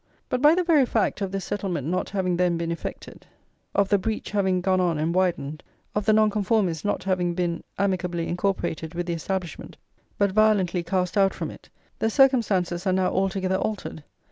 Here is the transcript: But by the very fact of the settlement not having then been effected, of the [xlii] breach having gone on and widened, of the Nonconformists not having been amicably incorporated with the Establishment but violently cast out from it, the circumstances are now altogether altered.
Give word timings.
But 0.29 0.41
by 0.41 0.55
the 0.55 0.63
very 0.63 0.87
fact 0.87 1.21
of 1.21 1.31
the 1.31 1.39
settlement 1.39 1.85
not 1.85 2.09
having 2.09 2.35
then 2.37 2.57
been 2.57 2.71
effected, 2.71 3.27
of 3.75 3.89
the 3.89 3.97
[xlii] 3.97 4.01
breach 4.01 4.31
having 4.31 4.59
gone 4.59 4.81
on 4.81 4.97
and 4.97 5.13
widened, 5.13 5.61
of 5.93 6.05
the 6.07 6.13
Nonconformists 6.13 6.83
not 6.83 7.03
having 7.03 7.35
been 7.35 7.63
amicably 7.77 8.27
incorporated 8.27 8.95
with 8.95 9.05
the 9.05 9.13
Establishment 9.13 9.77
but 10.17 10.31
violently 10.31 10.81
cast 10.81 11.19
out 11.19 11.35
from 11.35 11.51
it, 11.51 11.69
the 11.99 12.09
circumstances 12.09 12.87
are 12.87 12.93
now 12.93 13.11
altogether 13.11 13.57
altered. 13.57 14.03